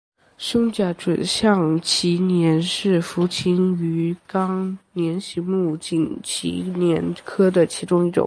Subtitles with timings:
[0.37, 8.19] 胸甲准项鳍鲇是辐鳍鱼纲鲇形目颈鳍鲇科的其中一种。